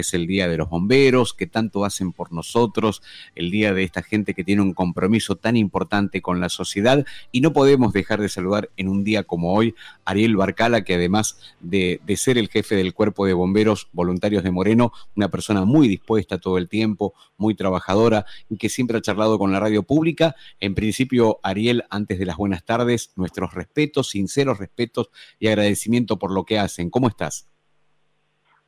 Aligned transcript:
es 0.00 0.14
el 0.14 0.28
Día 0.28 0.46
de 0.46 0.56
los 0.56 0.70
Bomberos, 0.70 1.34
que 1.34 1.48
tanto 1.48 1.84
hacen 1.84 2.12
por 2.12 2.32
nosotros, 2.32 3.02
el 3.34 3.50
día 3.50 3.74
de 3.74 3.82
esta 3.82 4.00
gente 4.00 4.32
que 4.32 4.44
tiene 4.44 4.62
un 4.62 4.72
compromiso 4.72 5.34
tan 5.34 5.56
importante 5.56 6.22
con 6.22 6.38
la 6.38 6.48
sociedad 6.48 7.04
y 7.32 7.40
no 7.40 7.52
podemos 7.52 7.92
dejar 7.92 8.20
de 8.20 8.28
saludar 8.28 8.70
en 8.76 8.86
un 8.86 9.02
día 9.02 9.24
como 9.24 9.54
hoy 9.54 9.74
a 10.04 10.12
Ariel 10.12 10.36
Barcala, 10.36 10.84
que 10.84 10.94
además 10.94 11.40
de, 11.58 12.00
de, 12.06 12.16
ser 12.16 12.38
el 12.38 12.48
jefe 12.48 12.76
del 12.76 12.94
Cuerpo 12.94 13.26
de 13.26 13.32
Bomberos 13.32 13.88
Voluntarios 13.90 14.44
de 14.44 14.52
Moreno, 14.52 14.92
una 15.16 15.32
persona 15.32 15.64
muy 15.64 15.88
dispuesta 15.88 16.38
todo 16.38 16.58
el 16.58 16.68
tiempo, 16.68 17.14
muy 17.36 17.56
trabajadora 17.56 18.24
y 18.48 18.56
que 18.56 18.68
siempre 18.68 18.98
ha 18.98 19.02
charlado 19.02 19.36
con 19.36 19.50
la 19.50 19.58
radio 19.58 19.82
pública. 19.82 20.36
En 20.60 20.76
principio, 20.76 21.40
Ariel, 21.42 21.82
antes 21.90 22.20
de 22.20 22.26
las 22.26 22.36
buenas 22.36 22.64
tardes, 22.64 23.10
nuestros 23.16 23.52
respetos, 23.52 24.10
sinceros 24.10 24.58
respetos 24.58 25.10
y 25.40 25.48
agradecimiento 25.48 26.20
por 26.20 26.30
lo 26.30 26.44
que 26.44 26.60
hacen. 26.60 26.88
¿Cómo 26.88 27.08
estás? 27.08 27.48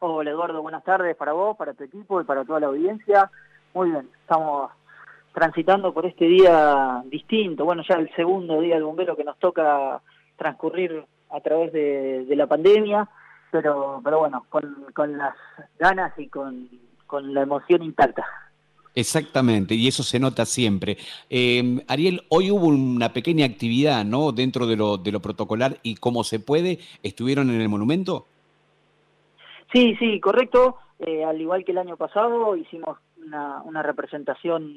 Hola 0.00 0.30
Eduardo, 0.30 0.62
buenas 0.62 0.84
tardes 0.84 1.16
para 1.16 1.32
vos, 1.32 1.56
para 1.56 1.74
tu 1.74 1.82
equipo 1.82 2.20
y 2.20 2.24
para 2.24 2.44
toda 2.44 2.60
la 2.60 2.68
audiencia. 2.68 3.28
Muy 3.74 3.90
bien, 3.90 4.08
estamos 4.20 4.70
transitando 5.34 5.92
por 5.92 6.06
este 6.06 6.24
día 6.26 7.02
distinto, 7.06 7.64
bueno, 7.64 7.82
ya 7.88 7.96
el 7.96 8.08
segundo 8.14 8.60
día 8.60 8.76
del 8.76 8.84
bombero 8.84 9.16
que 9.16 9.24
nos 9.24 9.36
toca 9.40 10.00
transcurrir 10.36 11.04
a 11.30 11.40
través 11.40 11.72
de, 11.72 12.32
la 12.36 12.46
pandemia, 12.46 13.08
pero, 13.50 14.00
pero 14.04 14.20
bueno, 14.20 14.46
con, 14.48 15.18
las 15.18 15.34
ganas 15.80 16.16
y 16.16 16.28
con, 16.28 16.68
la 17.34 17.42
emoción 17.42 17.82
intacta. 17.82 18.24
Exactamente, 18.94 19.74
y 19.74 19.88
eso 19.88 20.04
se 20.04 20.20
nota 20.20 20.46
siempre. 20.46 20.96
Eh, 21.28 21.84
Ariel, 21.88 22.22
hoy 22.28 22.52
hubo 22.52 22.66
una 22.68 23.12
pequeña 23.12 23.46
actividad, 23.46 24.04
¿no? 24.04 24.30
Dentro 24.30 24.68
de 24.68 24.76
lo, 24.76 24.96
de 24.96 25.10
lo 25.10 25.18
protocolar 25.18 25.78
y 25.82 25.96
como 25.96 26.22
se 26.22 26.38
puede, 26.38 26.78
¿estuvieron 27.02 27.50
en 27.50 27.60
el 27.60 27.68
monumento? 27.68 28.26
Sí, 29.72 29.96
sí, 29.98 30.20
correcto. 30.20 30.76
Eh, 30.98 31.24
al 31.24 31.40
igual 31.40 31.64
que 31.64 31.72
el 31.72 31.78
año 31.78 31.96
pasado, 31.96 32.56
hicimos 32.56 32.98
una, 33.24 33.82
representación 33.82 34.74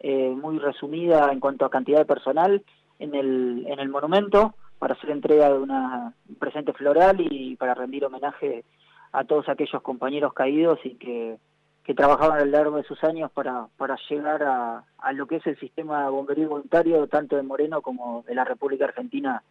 eh, 0.00 0.30
muy 0.30 0.58
resumida 0.58 1.32
en 1.32 1.40
cuanto 1.40 1.64
a 1.64 1.70
cantidad 1.70 1.98
de 1.98 2.04
personal 2.04 2.62
en 2.98 3.14
el, 3.14 3.64
en 3.66 3.80
el 3.80 3.88
monumento 3.88 4.54
para 4.78 4.94
hacer 4.94 5.10
entrega 5.10 5.48
de 5.50 5.58
un 5.58 6.14
presente 6.38 6.72
floral 6.72 7.16
y 7.20 7.56
para 7.56 7.74
rendir 7.74 8.04
homenaje 8.04 8.64
a 9.12 9.24
todos 9.24 9.48
aquellos 9.48 9.82
compañeros 9.82 10.32
caídos 10.32 10.78
y 10.84 10.94
que, 10.94 11.36
que 11.84 11.94
trabajaban 11.94 12.40
a 12.40 12.44
lo 12.44 12.50
largo 12.50 12.76
de 12.76 12.84
sus 12.84 13.02
años 13.04 13.30
para, 13.32 13.66
para 13.76 13.98
llegar 14.08 14.42
a, 14.42 14.84
a 14.98 15.12
lo 15.12 15.26
que 15.26 15.36
es 15.36 15.46
el 15.46 15.58
sistema 15.58 16.08
bombería 16.08 16.48
voluntario 16.48 17.06
tanto 17.08 17.36
de 17.36 17.42
Moreno 17.42 17.82
como 17.82 18.22
de 18.26 18.34
la 18.34 18.44
República 18.44 18.84
Argentina 18.84 19.42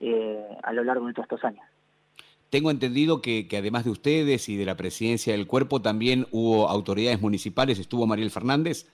eh, 0.00 0.56
a 0.62 0.72
lo 0.72 0.84
largo 0.84 1.06
de 1.06 1.14
todos 1.14 1.24
estos 1.24 1.44
años. 1.44 1.64
Tengo 2.50 2.70
entendido 2.70 3.20
que, 3.20 3.46
además 3.58 3.84
de 3.84 3.90
ustedes 3.90 4.48
y 4.48 4.56
de 4.56 4.64
la 4.64 4.76
presidencia 4.76 5.34
del 5.34 5.46
cuerpo, 5.46 5.82
también 5.82 6.26
hubo 6.30 6.68
autoridades 6.68 7.20
municipales. 7.20 7.78
¿Estuvo 7.78 8.06
Mariel 8.06 8.30
Fernández? 8.30 8.90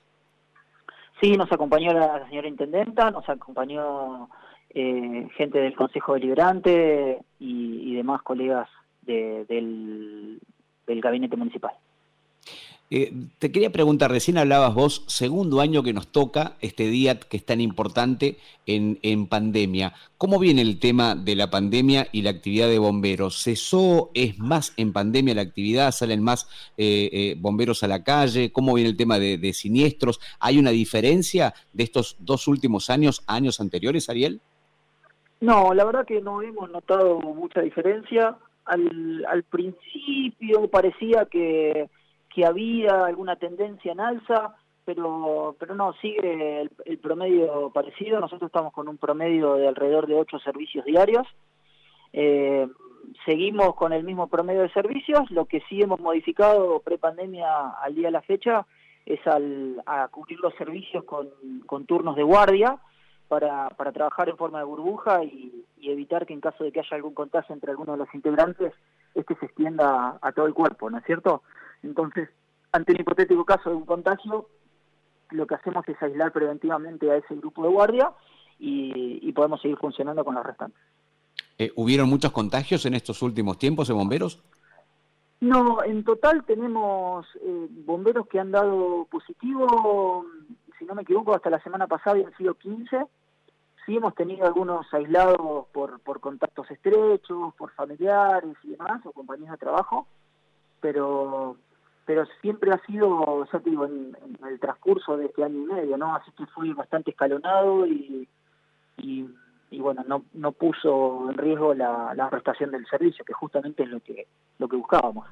Sí, 1.21 1.37
nos 1.37 1.51
acompañó 1.53 1.93
la 1.93 2.27
señora 2.29 2.49
intendenta, 2.49 3.11
nos 3.11 3.29
acompañó 3.29 4.29
eh, 4.71 5.29
gente 5.37 5.59
del 5.59 5.77
Consejo 5.77 6.15
Deliberante 6.15 7.21
y, 7.39 7.95
demás 7.95 8.23
colegas 8.23 8.69
del 9.03 10.41
gabinete 10.89 11.37
municipal. 11.37 11.75
Eh, 12.91 13.13
te 13.39 13.51
quería 13.51 13.71
preguntar, 13.71 14.11
recién 14.11 14.37
hablabas 14.37 14.75
vos, 14.75 15.05
segundo 15.09 15.61
año 15.61 15.83
que 15.83 15.95
nos 15.95 16.09
toca 16.09 16.57
este 16.61 16.87
día 16.89 17.19
que 17.19 17.39
es 17.39 17.45
tan 17.45 17.61
importante 17.61 18.37
en, 18.67 18.99
en, 19.03 19.27
pandemia. 19.27 19.95
¿Cómo 20.19 20.39
viene 20.39 20.61
el 20.61 20.79
tema 20.79 21.15
de 21.15 21.35
la 21.35 21.51
pandemia 21.51 22.07
y 22.13 22.23
la 22.23 22.31
actividad 22.31 22.69
de 22.69 22.79
bomberos? 22.79 23.43
¿Cesó? 23.43 24.11
¿Es 24.13 24.39
más 24.39 24.75
en 24.77 24.93
pandemia 24.93 25.35
la 25.35 25.43
actividad? 25.43 25.93
¿Salen 25.93 26.23
más 26.23 26.47
eh, 26.77 27.09
eh, 27.13 27.37
bomberos 27.39 27.83
a 27.83 27.89
la 27.89 28.05
calle? 28.05 28.53
¿Cómo 28.53 28.75
viene 28.75 28.91
el 28.91 28.97
tema 28.99 29.19
de, 29.19 29.39
de, 29.39 29.53
siniestros? 29.55 30.21
¿Hay 30.39 30.59
una 30.59 30.71
diferencia 30.71 31.55
de 31.73 31.85
estos 31.85 32.17
dos 32.21 32.47
últimos 32.47 32.91
años 32.91 33.25
años 33.27 33.61
anteriores, 33.61 34.11
Ariel? 34.11 34.41
No, 35.41 35.73
la 35.73 35.85
verdad 35.85 36.07
que 36.07 36.21
no 36.21 36.43
hemos 36.43 36.71
notado 36.71 37.19
mucha 37.19 37.63
diferencia. 37.63 38.37
Al 38.67 39.43
principio 39.51 40.69
parecía 40.69 41.27
que 41.27 41.89
que 42.35 42.45
había 42.45 43.05
alguna 43.05 43.37
tendencia 43.37 43.93
en 43.93 44.01
alza, 44.01 44.57
pero, 44.85 45.57
pero 45.59 45.75
no, 45.75 45.93
sigue 45.95 46.69
el, 46.85 46.99
promedio 46.99 47.71
parecido. 47.71 48.21
Nosotros 48.21 48.49
estamos 48.49 48.73
con 48.73 48.89
un 48.89 48.99
promedio 48.99 49.55
de 49.55 49.69
alrededor 49.69 50.07
de 50.07 50.17
8 50.17 50.39
servicios 50.41 50.85
diarios. 50.85 51.27
Eh, 52.13 52.67
seguimos 53.25 53.75
con 53.77 53.93
el 53.93 54.05
mismo 54.05 54.27
promedio 54.27 54.63
de 54.63 54.73
servicios. 54.73 55.31
Lo 55.31 55.47
que 55.47 55.63
sí 55.69 55.81
hemos 55.81 56.01
modificado 56.01 56.81
prepandemia 56.81 57.71
al 57.81 57.95
día 57.95 58.09
de 58.09 58.13
la 58.13 58.23
fecha 58.23 58.67
es 59.07 59.25
al, 59.27 59.83
a 59.87 60.09
cubrir 60.09 60.41
los 60.41 60.55
servicios 60.55 61.05
con, 61.05 61.29
turnos 61.87 62.17
de 62.17 62.23
guardia 62.23 62.79
para, 63.29 63.69
trabajar 63.93 64.29
en 64.29 64.37
forma 64.37 64.59
de 64.59 64.65
burbuja 64.65 65.25
y, 65.25 65.65
evitar 65.83 66.25
que 66.25 66.33
en 66.33 66.41
caso 66.41 66.65
de 66.65 66.73
que 66.73 66.81
haya 66.81 66.97
algún 66.97 67.13
contagio 67.13 67.55
entre 67.55 67.71
algunos 67.71 67.99
de 67.99 68.05
los 68.05 68.15
integrantes, 68.15 68.73
este 69.15 69.35
se 69.35 69.45
extienda 69.45 70.19
a 70.23 70.33
todo 70.33 70.47
el 70.47 70.55
cuerpo, 70.55 70.89
¿no 70.89 70.97
es 70.97 71.05
cierto? 71.05 71.43
Entonces, 71.85 72.31
ante 72.73 72.93
el 72.93 73.01
hipotético 73.01 73.45
caso 73.45 73.71
de 73.71 73.77
un 73.77 73.85
contagio, 73.85 74.49
lo 75.31 75.47
que 75.47 75.55
hacemos 75.55 75.87
es 75.89 76.03
aislar 76.03 76.33
preventivamente 76.33 77.11
a 77.11 77.17
ese 77.17 77.37
grupo 77.37 77.63
de 77.63 77.69
guardia 77.69 78.13
y, 78.59 79.33
podemos 79.33 79.61
seguir 79.61 79.77
funcionando 79.79 80.25
con 80.25 80.35
los 80.35 80.47
restantes. 80.47 80.81
Eh, 81.59 81.73
¿Hubieron 81.77 82.09
muchos 82.09 82.33
contagios 82.33 82.87
en 82.87 82.95
estos 82.95 83.21
últimos 83.23 83.59
tiempos 83.59 83.89
de 83.89 83.95
bomberos? 83.95 84.43
No, 85.41 85.83
en 85.83 86.05
total 86.05 86.45
tenemos 86.45 87.27
eh, 87.43 87.67
bomberos 87.85 88.27
que 88.29 88.41
han 88.41 88.53
dado 88.53 89.07
positivo, 89.11 90.25
si 90.79 90.85
no 90.85 90.95
me 90.95 91.03
equivoco, 91.03 91.35
hasta 91.35 91.51
la 91.51 91.63
semana 91.63 91.87
pasada 91.87 92.13
habían 92.13 92.37
sido 92.37 92.55
15. 92.55 93.07
Sí 93.85 93.97
hemos 93.97 94.15
tenido 94.15 94.47
algunos 94.47 94.87
aislados 94.95 95.67
por, 95.73 96.01
por 96.01 96.21
contactos 96.21 96.71
estrechos, 96.71 97.55
por 97.55 97.73
familiares 97.73 98.57
y 98.63 98.71
demás, 98.71 99.05
o 99.05 99.13
compañías 99.13 99.51
de 99.51 99.59
trabajo, 99.59 100.07
pero 100.81 101.57
pero 102.05 102.25
siempre 102.41 102.71
ha 102.73 102.81
sido, 102.87 103.47
ya 103.51 103.61
te 103.61 103.71
digo, 103.71 103.87
en, 103.87 104.17
el 104.49 104.61
transcurso 104.61 105.17
de 105.17 105.27
este 105.27 105.45
año 105.45 105.63
y 105.63 105.75
medio, 105.75 105.97
¿no? 105.97 106.15
Así 106.15 106.31
que 106.33 106.47
fui 106.47 106.73
bastante 106.73 107.11
escalonado 107.11 107.87
y, 107.87 108.29
y, 108.99 109.27
bueno, 109.79 110.05
no, 110.07 110.25
no 110.35 110.53
puso 110.53 111.31
en 111.31 111.37
riesgo 111.37 111.75
la, 111.75 112.15
la 112.15 112.31
prestación 112.31 112.71
del 112.71 112.87
servicio, 112.87 113.25
que 113.25 113.33
justamente 113.33 113.83
es 113.83 113.89
lo 113.89 114.01
que, 114.01 114.27
lo 114.59 114.69
que 114.69 114.77
buscábamos. 114.77 115.27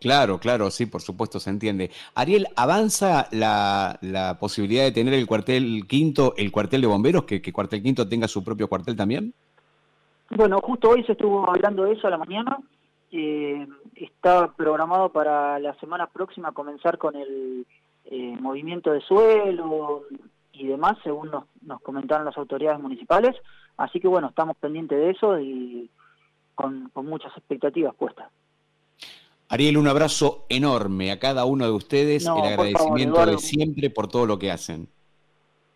Claro, 0.00 0.38
claro, 0.38 0.70
sí, 0.70 0.86
por 0.86 1.02
supuesto, 1.02 1.40
se 1.40 1.50
entiende. 1.50 1.90
Ariel, 2.14 2.46
¿avanza 2.54 3.26
la, 3.32 3.98
la 4.00 4.38
posibilidad 4.38 4.84
de 4.84 4.92
tener 4.92 5.14
el 5.14 5.26
cuartel 5.26 5.86
quinto, 5.88 6.34
el 6.36 6.52
cuartel 6.52 6.82
de 6.82 6.86
bomberos, 6.86 7.24
que, 7.24 7.42
que 7.42 7.52
cuartel 7.52 7.82
quinto 7.82 8.08
tenga 8.08 8.28
su 8.28 8.44
propio 8.44 8.68
cuartel 8.68 8.96
también? 8.96 9.34
Bueno, 10.30 10.60
justo 10.62 10.90
hoy 10.90 11.02
se 11.04 11.12
estuvo 11.12 11.48
hablando 11.50 11.84
de 11.84 11.94
eso 11.94 12.06
a 12.06 12.10
la 12.10 12.18
mañana, 12.18 12.58
eh, 13.10 13.66
está 13.94 14.52
programado 14.52 15.10
para 15.10 15.58
la 15.58 15.74
semana 15.80 16.06
próxima 16.06 16.52
comenzar 16.52 16.98
con 16.98 17.16
el 17.16 17.66
eh, 18.04 18.36
movimiento 18.40 18.92
de 18.92 19.00
suelo 19.00 20.04
y 20.52 20.66
demás, 20.66 20.98
según 21.02 21.30
nos, 21.30 21.44
nos, 21.62 21.80
comentaron 21.82 22.24
las 22.24 22.36
autoridades 22.36 22.80
municipales. 22.80 23.36
Así 23.76 24.00
que 24.00 24.08
bueno, 24.08 24.28
estamos 24.28 24.56
pendientes 24.56 24.98
de 24.98 25.10
eso 25.10 25.38
y 25.38 25.90
con, 26.54 26.90
muchas 26.94 27.34
expectativas 27.36 27.94
puestas. 27.94 28.28
Ariel, 29.48 29.78
un 29.78 29.86
abrazo 29.86 30.44
enorme 30.48 31.10
a 31.12 31.18
cada 31.18 31.44
uno 31.44 31.64
de 31.64 31.70
ustedes, 31.70 32.26
el 32.26 32.32
agradecimiento 32.32 33.24
de 33.24 33.38
siempre 33.38 33.88
por 33.88 34.08
todo 34.08 34.26
lo 34.26 34.38
que 34.38 34.50
hacen. 34.50 34.88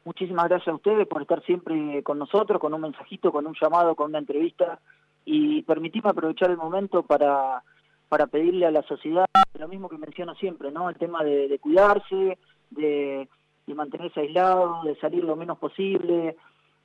Muchísimas 0.05 0.49
gracias 0.49 0.69
a 0.69 0.75
ustedes 0.75 1.07
por 1.07 1.23
estar 1.23 1.43
siempre 1.45 2.03
con 2.03 2.19
nosotros, 2.19 2.61
con 2.61 2.75
un 2.75 2.81
mensajito, 2.81 3.31
con 3.31 3.47
un 3.47 3.55
llamado, 3.59 3.95
con 3.95 4.11
una 4.11 4.19
entrevista 4.19 4.81
y 5.25 5.63
permitime 5.63 6.11
aprovechar 6.11 6.51
el 6.51 6.57
momento 6.57 7.03
para, 7.03 7.63
para 8.09 8.27
pedirle 8.27 8.67
a 8.67 8.71
la 8.71 8.83
sociedad 8.83 9.27
lo 9.59 9.69
mismo 9.69 9.89
que 9.89 9.99
menciono 9.99 10.35
siempre, 10.35 10.71
¿no? 10.71 10.89
El 10.89 10.97
tema 10.97 11.23
de, 11.23 11.59
cuidarse, 11.61 12.39
de, 12.71 13.29
mantenerse 13.67 14.21
aislado, 14.21 14.83
de 14.85 14.97
salir 14.97 15.25
lo 15.25 15.37
menos 15.37 15.59
posible, 15.59 16.37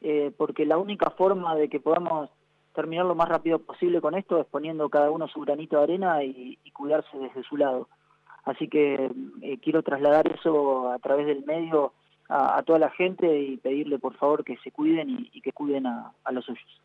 eh, 0.01 0.31
porque 0.37 0.65
la 0.65 0.77
única 0.77 1.09
forma 1.09 1.55
de 1.55 1.69
que 1.69 1.79
podamos 1.79 2.29
terminar 2.73 3.05
lo 3.05 3.15
más 3.15 3.27
rápido 3.27 3.59
posible 3.59 3.99
con 3.99 4.15
esto 4.15 4.39
es 4.39 4.45
poniendo 4.45 4.87
cada 4.89 5.09
uno 5.09 5.27
su 5.27 5.41
granito 5.41 5.77
de 5.77 5.83
arena 5.83 6.23
y, 6.23 6.57
cuidarse 6.73 7.17
desde 7.17 7.41
su 7.43 7.57
lado. 7.57 7.89
Así 8.45 8.67
que 8.67 9.11
eh, 9.41 9.57
quiero 9.61 9.81
trasladar 9.81 10.27
eso 10.27 10.91
a 10.91 10.99
través 10.99 11.25
del 11.25 11.43
medio 11.43 11.93
a, 12.29 12.61
toda 12.61 12.77
la 12.77 12.91
gente 12.91 13.39
y 13.39 13.57
pedirle 13.57 13.97
por 13.97 14.15
favor 14.15 14.43
que 14.43 14.57
se 14.57 14.71
cuiden 14.71 15.27
y, 15.33 15.41
que 15.41 15.51
cuiden 15.51 15.87
a 15.87 16.31
los 16.31 16.45
suyos. 16.45 16.81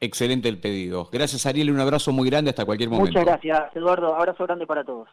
Excelente 0.00 0.48
el 0.48 0.58
pedido. 0.58 1.08
Gracias 1.12 1.44
Ariel, 1.44 1.70
un 1.70 1.80
abrazo 1.80 2.10
muy 2.12 2.28
grande 2.30 2.50
hasta 2.50 2.64
cualquier 2.64 2.88
momento. 2.88 3.10
Muchas 3.10 3.24
gracias 3.24 3.76
Eduardo, 3.76 4.14
abrazo 4.14 4.44
grande 4.44 4.66
para 4.66 4.82
todos. 4.82 5.08